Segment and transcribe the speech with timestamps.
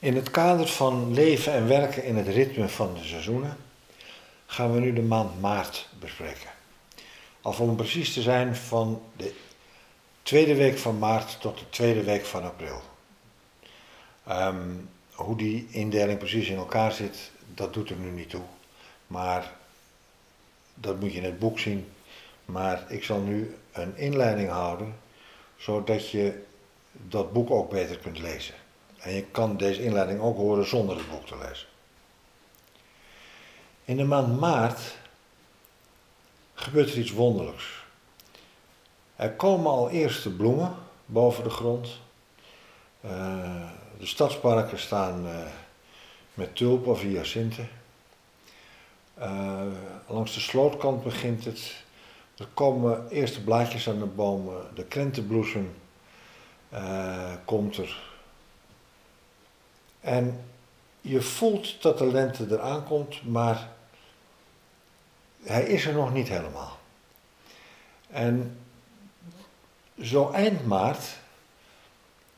[0.00, 3.56] In het kader van leven en werken in het ritme van de seizoenen
[4.46, 6.50] gaan we nu de maand maart bespreken.
[7.42, 9.34] Of om precies te zijn van de
[10.22, 12.82] tweede week van maart tot de tweede week van april.
[14.26, 14.70] Ehm,
[15.12, 18.44] hoe die indeling precies in elkaar zit, dat doet er nu niet toe.
[19.06, 19.52] Maar
[20.74, 21.92] dat moet je in het boek zien.
[22.44, 24.94] Maar ik zal nu een inleiding houden,
[25.56, 26.42] zodat je
[26.92, 28.54] dat boek ook beter kunt lezen.
[28.98, 31.66] En je kan deze inleiding ook horen zonder het boek te lezen.
[33.84, 34.96] In de maand maart
[36.54, 37.64] gebeurt er iets wonderlijks.
[39.16, 40.74] Er komen al eerste bloemen
[41.06, 41.88] boven de grond.
[43.04, 43.10] Uh,
[43.98, 45.46] de stadsparken staan uh,
[46.34, 47.68] met tulpen of hyacinten.
[49.18, 49.62] Uh,
[50.06, 51.84] langs de slootkant begint het.
[52.36, 54.66] Er komen eerste blaadjes aan de bomen.
[54.74, 55.74] De krentenbloesem
[57.44, 58.07] komt er.
[60.00, 60.40] En
[61.00, 63.68] je voelt dat de lente eraan komt, maar
[65.42, 66.78] hij is er nog niet helemaal.
[68.10, 68.58] En
[70.00, 71.04] zo eind maart,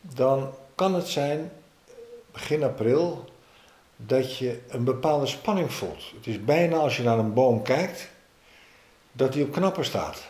[0.01, 1.53] dan kan het zijn,
[2.33, 3.25] begin april,
[3.97, 6.03] dat je een bepaalde spanning voelt.
[6.17, 8.09] Het is bijna als je naar een boom kijkt,
[9.13, 10.29] dat die op knappen staat.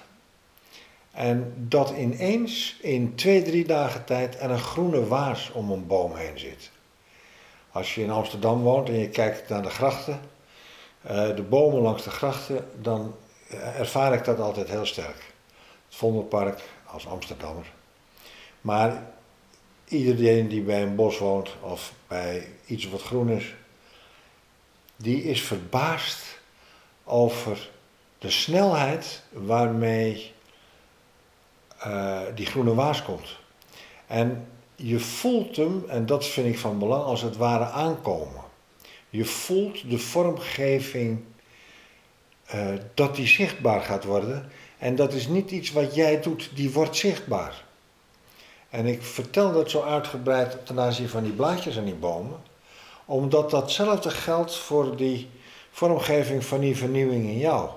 [1.11, 6.15] En dat ineens in twee, drie dagen tijd er een groene waas om een boom
[6.15, 6.71] heen zit.
[7.73, 10.21] Als je in Amsterdam woont en je kijkt naar de grachten,
[11.05, 13.15] uh, de bomen langs de grachten, dan
[13.77, 15.33] ervaar ik dat altijd heel sterk.
[15.87, 17.73] Het Vondelpark als Amsterdammer.
[18.61, 19.03] Maar
[19.85, 23.55] iedereen die bij een bos woont of bij iets wat groen is,
[24.97, 26.39] die is verbaasd
[27.05, 27.71] over
[28.19, 30.33] de snelheid waarmee
[31.87, 33.37] uh, die groene waas komt.
[34.07, 34.47] En
[34.83, 38.43] je voelt hem, en dat vind ik van belang, als het ware aankomen.
[39.11, 41.23] Je voelt de vormgeving
[42.55, 44.51] uh, dat die zichtbaar gaat worden.
[44.79, 47.65] En dat is niet iets wat jij doet, die wordt zichtbaar.
[48.71, 52.43] En ik vertel dat zo uitgebreid ten aanzien van die blaadjes aan die bomen,
[53.05, 55.29] omdat datzelfde geldt voor die
[55.71, 57.71] vormgeving van die vernieuwing in jou.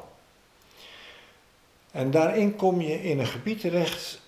[1.91, 4.21] En daarin kom je in een gebied terecht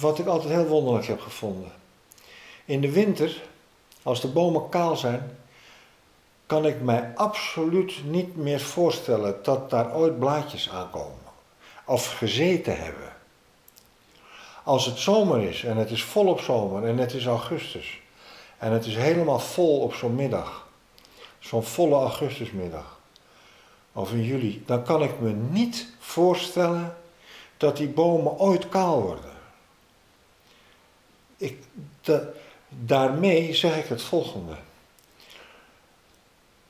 [0.00, 1.72] wat ik altijd heel wonderlijk heb gevonden.
[2.66, 3.42] In de winter,
[4.02, 5.36] als de bomen kaal zijn,
[6.46, 11.18] kan ik mij absoluut niet meer voorstellen dat daar ooit blaadjes aankomen
[11.84, 13.12] of gezeten hebben.
[14.64, 18.00] Als het zomer is en het is volop zomer en het is augustus
[18.58, 20.66] en het is helemaal vol op zo'n middag,
[21.38, 22.98] zo'n volle augustusmiddag
[23.92, 26.96] of in juli, dan kan ik me niet voorstellen
[27.56, 29.34] dat die bomen ooit kaal worden.
[31.36, 31.58] Ik,
[32.00, 32.32] de,
[32.84, 34.56] daarmee zeg ik het volgende.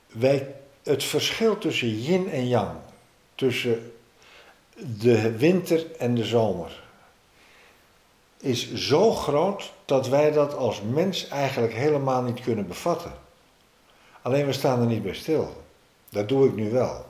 [0.07, 2.71] Wij, het verschil tussen yin en yang,
[3.35, 3.93] tussen
[4.99, 6.83] de winter en de zomer,
[8.41, 13.13] is zo groot dat wij dat als mens eigenlijk helemaal niet kunnen bevatten.
[14.23, 15.63] Alleen we staan er niet bij stil.
[16.09, 17.07] Dat doe ik nu wel.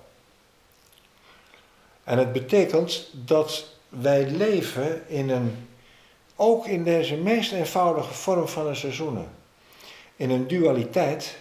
[2.04, 5.68] En het betekent dat wij leven in een
[6.36, 9.28] ook in deze meest eenvoudige vorm van de seizoenen.
[10.16, 11.36] In een dualiteit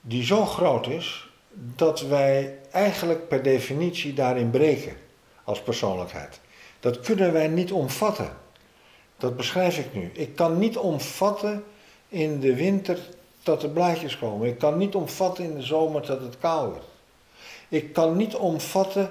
[0.00, 4.96] die zo groot is dat wij eigenlijk per definitie daarin breken
[5.44, 6.40] als persoonlijkheid.
[6.80, 8.36] Dat kunnen wij niet omvatten.
[9.18, 10.10] Dat beschrijf ik nu.
[10.12, 11.64] Ik kan niet omvatten
[12.08, 12.98] in de winter
[13.42, 14.48] dat er blaadjes komen.
[14.48, 16.86] Ik kan niet omvatten in de zomer dat het koud wordt.
[17.68, 19.10] Ik kan niet omvatten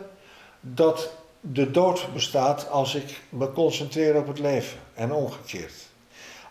[0.59, 1.13] dat
[1.51, 5.73] de dood bestaat als ik me concentreer op het leven en omgekeerd.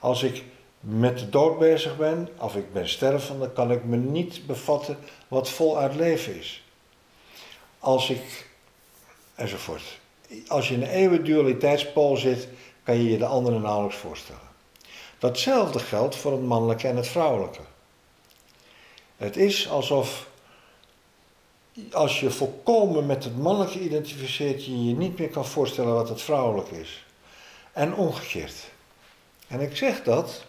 [0.00, 0.44] Als ik
[0.80, 4.98] met de dood bezig ben, of ik ben stervende, kan ik me niet bevatten
[5.28, 6.64] wat voluit leven is.
[7.78, 8.50] Als ik,
[9.34, 9.98] enzovoort.
[10.48, 12.48] Als je in een eeuwige dualiteitspool zit,
[12.82, 14.40] kan je je de andere nauwelijks voorstellen.
[15.18, 17.60] Datzelfde geldt voor het mannelijke en het vrouwelijke.
[19.16, 20.26] Het is alsof
[21.92, 26.22] als je volkomen met het mannelijke identificeert, je je niet meer kan voorstellen wat het
[26.22, 27.04] vrouwelijk is.
[27.72, 28.70] En omgekeerd.
[29.48, 30.44] En ik zeg dat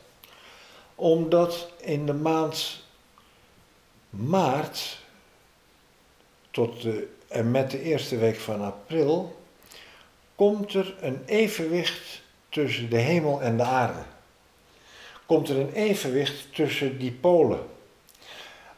[0.95, 2.83] omdat in de maand
[4.09, 4.97] maart
[6.51, 6.85] tot
[7.27, 9.35] en met de eerste week van april
[10.35, 14.03] komt er een evenwicht tussen de hemel en de aarde.
[15.25, 17.65] Komt er een evenwicht tussen die polen.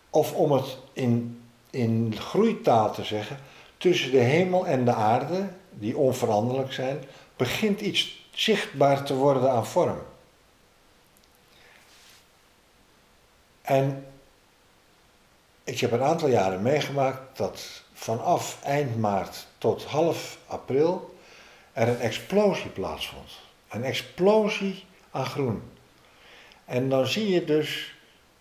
[0.10, 3.38] Of om het in in groeitaal te zeggen,
[3.78, 7.04] tussen de hemel en de aarde, die onveranderlijk zijn,
[7.36, 10.02] begint iets zichtbaar te worden aan vorm.
[13.62, 14.06] En
[15.64, 21.18] ik heb een aantal jaren meegemaakt dat vanaf eind maart tot half april
[21.74, 23.32] er een explosie plaatsvond.
[23.70, 25.62] Een explosie aan groen.
[26.66, 27.94] En dan zie je dus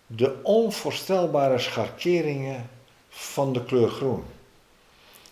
[0.07, 2.69] de onvoorstelbare scharkeringen
[3.19, 4.23] van de kleur groen.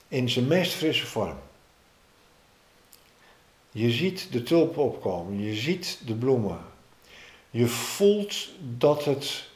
[0.07, 1.37] In zijn meest frisse vorm.
[3.71, 6.59] Je ziet de tulpen opkomen, je ziet de bloemen.
[7.49, 9.49] Je voelt dat het,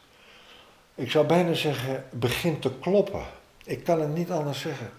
[0.95, 3.25] ik zou bijna zeggen, begint te kloppen.
[3.63, 4.91] Ik kan het niet anders zeggen.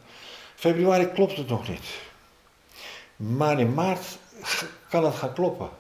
[0.55, 2.00] Februari klopt het nog niet.
[3.17, 4.19] Maar in maart
[4.88, 5.70] kan het gaan kloppen.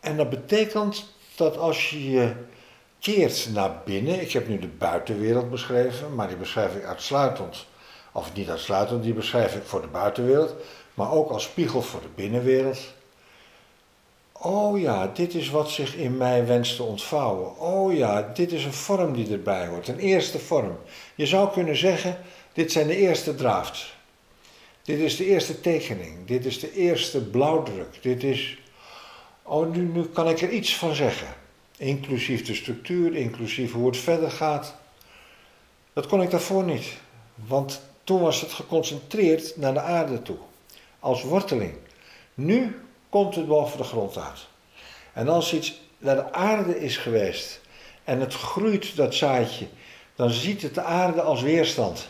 [0.00, 2.34] En dat betekent dat als je je
[3.04, 7.66] keert naar binnen, ik heb nu de buitenwereld beschreven, maar die beschrijf ik uitsluitend,
[8.12, 10.54] of niet uitsluitend, die beschrijf ik voor de buitenwereld,
[10.94, 12.78] maar ook als spiegel voor de binnenwereld.
[14.32, 17.58] Oh ja, dit is wat zich in mij wenst te ontvouwen.
[17.58, 20.78] Oh ja, dit is een vorm die erbij hoort, een eerste vorm.
[21.14, 22.18] Je zou kunnen zeggen,
[22.52, 23.96] dit zijn de eerste drafts.
[24.82, 28.58] Dit is de eerste tekening, dit is de eerste blauwdruk, dit is...
[29.42, 31.42] Oh, nu, nu kan ik er iets van zeggen.
[31.76, 34.76] Inclusief de structuur, inclusief hoe het verder gaat.
[35.92, 36.96] Dat kon ik daarvoor niet.
[37.34, 40.36] Want toen was het geconcentreerd naar de aarde toe.
[40.98, 41.74] Als worteling.
[42.34, 44.46] Nu komt het boven de grond uit.
[45.12, 47.60] En als iets naar de aarde is geweest
[48.04, 49.66] en het groeit, dat zaadje,
[50.14, 52.08] dan ziet het de aarde als weerstand.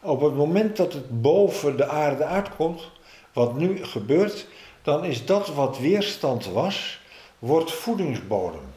[0.00, 2.90] Op het moment dat het boven de aarde uitkomt,
[3.32, 4.46] wat nu gebeurt,
[4.82, 7.00] dan is dat wat weerstand was,
[7.38, 8.73] wordt voedingsbodem.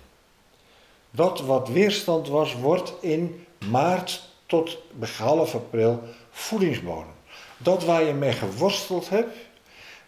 [1.11, 4.77] Dat wat weerstand was, wordt in maart tot
[5.17, 7.15] half april voedingsbodem.
[7.57, 9.37] Dat waar je mee geworsteld hebt,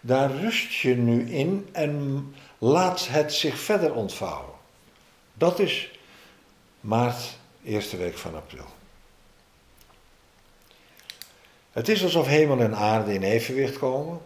[0.02, 2.26] daar rust je nu in en
[2.58, 4.54] laat het zich verder ontvouwen.
[5.34, 5.92] Dat is
[6.80, 8.66] maart, eerste week van april.
[11.72, 14.20] Het is alsof hemel en aarde in evenwicht komen.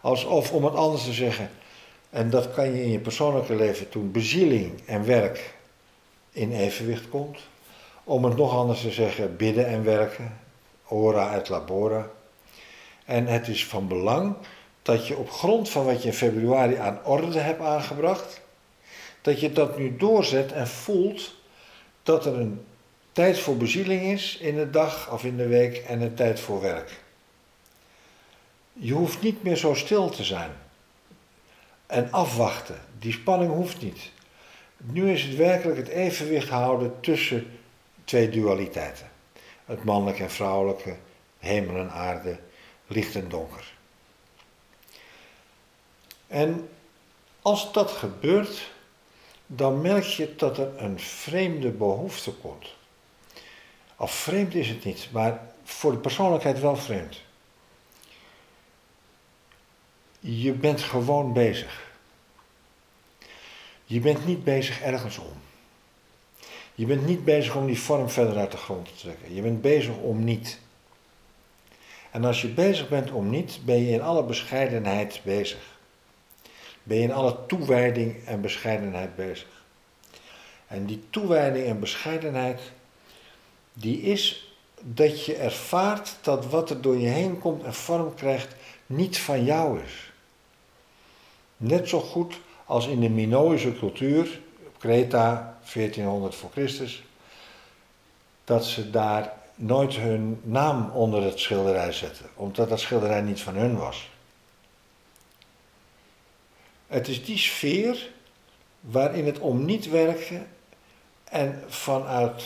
[0.00, 1.50] Alsof, om het anders te zeggen,
[2.10, 5.53] en dat kan je in je persoonlijke leven doen, bezieling en werk
[6.34, 7.38] in evenwicht komt.
[8.04, 10.40] Om het nog anders te zeggen, bidden en werken,
[10.88, 12.10] ora et labora.
[13.04, 14.36] En het is van belang
[14.82, 18.40] dat je op grond van wat je in februari aan orde hebt aangebracht,
[19.20, 21.34] dat je dat nu doorzet en voelt
[22.02, 22.64] dat er een
[23.12, 26.60] tijd voor bezieling is in de dag of in de week en een tijd voor
[26.60, 27.00] werk.
[28.72, 30.50] Je hoeft niet meer zo stil te zijn
[31.86, 32.80] en afwachten.
[32.98, 34.10] Die spanning hoeft niet.
[34.76, 37.58] Nu is het werkelijk het evenwicht houden tussen
[38.04, 39.10] twee dualiteiten:
[39.64, 40.96] het mannelijke en vrouwelijke,
[41.38, 42.38] hemel en aarde,
[42.86, 43.72] licht en donker.
[46.26, 46.68] En
[47.42, 48.72] als dat gebeurt,
[49.46, 52.74] dan merk je dat er een vreemde behoefte komt.
[53.96, 57.20] Of vreemd is het niet, maar voor de persoonlijkheid wel vreemd.
[60.20, 61.92] Je bent gewoon bezig.
[63.84, 65.32] Je bent niet bezig ergens om.
[66.74, 69.34] Je bent niet bezig om die vorm verder uit de grond te trekken.
[69.34, 70.58] Je bent bezig om niet.
[72.10, 75.78] En als je bezig bent om niet, ben je in alle bescheidenheid bezig.
[76.82, 79.62] Ben je in alle toewijding en bescheidenheid bezig.
[80.66, 82.60] En die toewijding en bescheidenheid,
[83.72, 88.54] die is dat je ervaart dat wat er door je heen komt en vorm krijgt,
[88.86, 90.12] niet van jou is.
[91.56, 97.02] Net zo goed als in de Minoïsche cultuur, op Kreta, 1400 voor Christus,
[98.44, 103.54] dat ze daar nooit hun naam onder het schilderij zetten, omdat dat schilderij niet van
[103.54, 104.10] hun was.
[106.86, 108.10] Het is die sfeer
[108.80, 110.46] waarin het om niet werken
[111.24, 112.44] en vanuit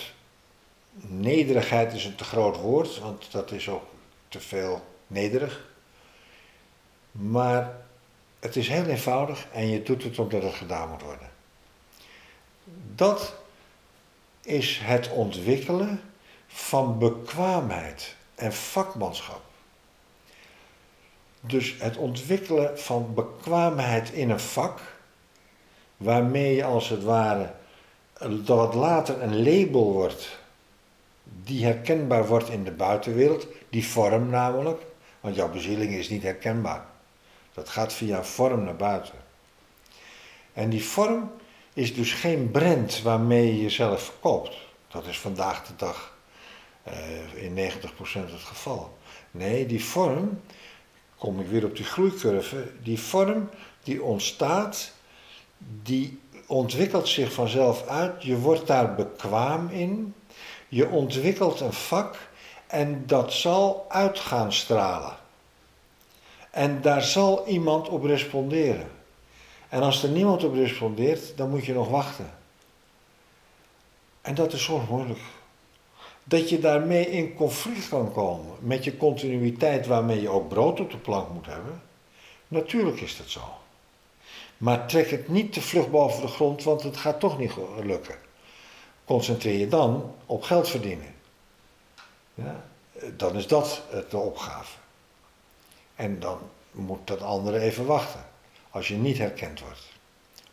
[1.00, 3.84] nederigheid is een te groot woord, want dat is ook
[4.28, 5.66] te veel nederig.
[7.10, 7.86] Maar
[8.40, 11.30] het is heel eenvoudig en je doet het omdat het gedaan moet worden.
[12.94, 13.34] Dat
[14.42, 16.00] is het ontwikkelen
[16.46, 19.40] van bekwaamheid en vakmanschap.
[21.40, 24.80] Dus het ontwikkelen van bekwaamheid in een vak,
[25.96, 27.52] waarmee je als het ware
[28.44, 30.38] dat later een label wordt,
[31.24, 34.82] die herkenbaar wordt in de buitenwereld, die vorm namelijk,
[35.20, 36.84] want jouw bezieling is niet herkenbaar.
[37.58, 39.14] Dat gaat via vorm naar buiten.
[40.52, 41.30] En die vorm
[41.74, 44.56] is dus geen brand waarmee je jezelf verkoopt.
[44.88, 46.16] Dat is vandaag de dag
[46.88, 47.72] uh, in 90%
[48.12, 48.98] het geval.
[49.30, 50.40] Nee, die vorm,
[51.16, 53.48] kom ik weer op die groeicurve, die vorm
[53.82, 54.92] die ontstaat,
[55.82, 58.22] die ontwikkelt zich vanzelf uit.
[58.22, 60.14] Je wordt daar bekwaam in.
[60.68, 62.16] Je ontwikkelt een vak
[62.66, 65.16] en dat zal uit gaan stralen.
[66.58, 68.90] En daar zal iemand op responderen.
[69.68, 72.30] En als er niemand op respondeert, dan moet je nog wachten.
[74.20, 75.20] En dat is soms moeilijk.
[76.24, 80.90] Dat je daarmee in conflict kan komen met je continuïteit waarmee je ook brood op
[80.90, 81.82] de plank moet hebben.
[82.48, 83.42] Natuurlijk is dat zo.
[84.56, 88.16] Maar trek het niet te vlug boven de grond, want het gaat toch niet lukken.
[89.04, 91.14] Concentreer je dan op geld verdienen.
[92.34, 92.64] Ja,
[93.16, 94.76] dan is dat de opgave.
[95.98, 96.38] En dan
[96.70, 98.24] moet dat andere even wachten.
[98.70, 99.86] Als je niet herkend wordt.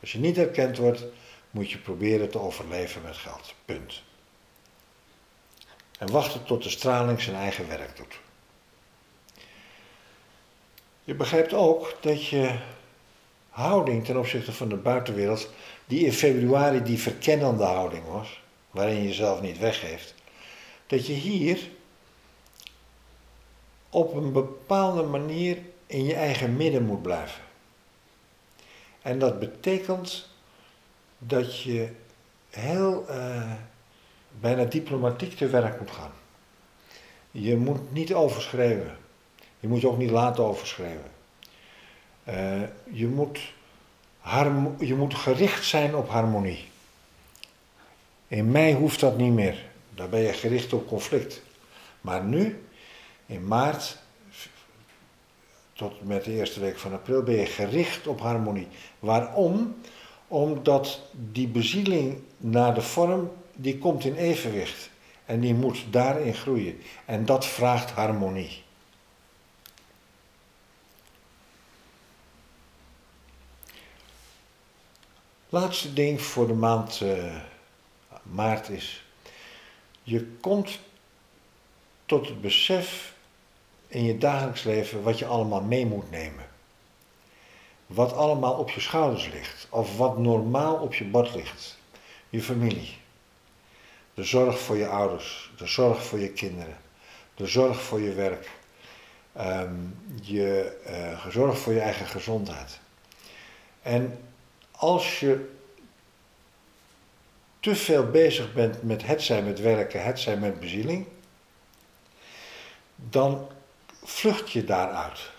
[0.01, 1.03] Als je niet herkend wordt,
[1.51, 3.53] moet je proberen te overleven met geld.
[3.65, 4.01] Punt.
[5.99, 8.19] En wachten tot de straling zijn eigen werk doet.
[11.03, 12.59] Je begrijpt ook dat je
[13.49, 15.49] houding ten opzichte van de buitenwereld,
[15.85, 20.13] die in februari die verkennende houding was, waarin je jezelf niet weggeeft,
[20.87, 21.69] dat je hier
[23.95, 27.41] op een bepaalde manier in je eigen midden moet blijven.
[29.01, 30.27] En dat betekent
[31.17, 31.89] dat je
[32.49, 33.51] heel uh,
[34.39, 36.11] bijna diplomatiek te werk moet gaan.
[37.31, 38.97] Je moet niet overschreeuwen.
[39.59, 41.11] Je moet je ook niet laten overschreeuwen.
[42.29, 42.61] Uh,
[42.91, 43.39] je, moet
[44.79, 46.67] je moet gericht zijn op harmonie.
[48.27, 49.65] In mei hoeft dat niet meer.
[49.89, 51.41] Daar ben je gericht op conflict.
[52.01, 52.64] Maar nu,
[53.25, 53.97] in maart,
[55.73, 58.67] tot met de eerste week van april, ben je gericht op harmonie.
[58.99, 59.75] Waarom?
[60.27, 64.89] Omdat die bezieling naar de vorm, die komt in evenwicht.
[65.25, 66.81] En die moet daarin groeien.
[67.05, 68.63] En dat vraagt harmonie.
[75.49, 77.35] Laatste ding voor de maand uh,
[78.23, 79.05] maart is.
[80.03, 80.79] Je komt
[82.05, 83.14] tot het besef
[83.87, 86.45] in je dagelijks leven wat je allemaal mee moet nemen.
[87.85, 91.77] Wat allemaal op je schouders ligt, of wat normaal op je bord ligt.
[92.29, 92.97] Je familie.
[94.13, 96.77] De zorg voor je ouders, de zorg voor je kinderen,
[97.35, 98.49] de zorg voor je werk,
[99.37, 102.79] um, je uh, zorg voor je eigen gezondheid.
[103.81, 104.19] En
[104.71, 105.53] als je
[107.59, 111.05] te veel bezig bent met het zijn met werken, het zijn met bezieling,
[112.95, 113.47] dan
[114.05, 115.31] vlucht je daaruit.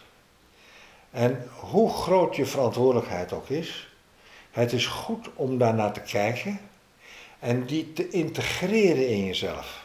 [1.10, 3.88] En hoe groot je verantwoordelijkheid ook is,
[4.50, 6.60] het is goed om daarnaar te kijken
[7.38, 9.84] en die te integreren in jezelf.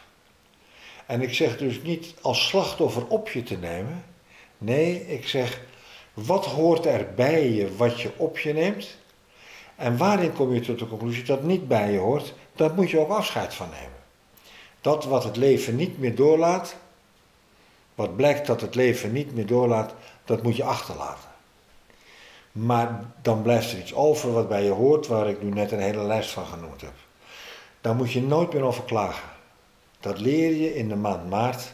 [1.06, 4.04] En ik zeg dus niet als slachtoffer op je te nemen.
[4.58, 5.60] Nee, ik zeg
[6.14, 8.96] wat hoort er bij je wat je op je neemt?
[9.76, 12.34] En waarin kom je tot de conclusie dat niet bij je hoort?
[12.54, 14.00] Dat moet je ook afscheid van nemen.
[14.80, 16.76] Dat wat het leven niet meer doorlaat,
[17.94, 19.94] wat blijkt dat het leven niet meer doorlaat,
[20.24, 21.30] dat moet je achterlaten.
[22.52, 25.80] Maar dan blijft er iets over wat bij je hoort, waar ik nu net een
[25.80, 26.94] hele lijst van genoemd heb.
[27.80, 29.28] Daar moet je nooit meer over klagen.
[30.00, 31.72] Dat leer je in de maand maart.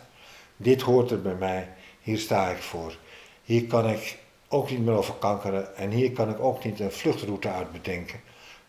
[0.56, 1.68] Dit hoort er bij mij,
[2.00, 2.96] hier sta ik voor.
[3.44, 6.92] Hier kan ik ook niet meer over kankeren en hier kan ik ook niet een
[6.92, 8.20] vluchtroute uit bedenken.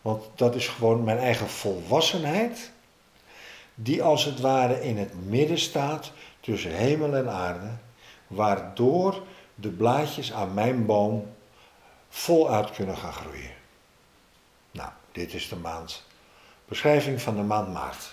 [0.02, 2.70] Want dat is gewoon mijn eigen volwassenheid,
[3.74, 7.70] die als het ware in het midden staat tussen hemel en aarde,
[8.26, 9.22] waardoor
[9.54, 11.32] de blaadjes aan mijn boom
[12.08, 13.54] voluit kunnen gaan groeien.
[14.70, 16.06] Nou, dit is de maand.
[16.64, 18.12] Beschrijving van de maand maart.